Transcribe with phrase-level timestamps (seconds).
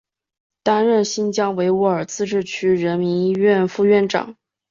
[0.63, 4.35] 担任新疆维吾尔自治区人民医院副院长。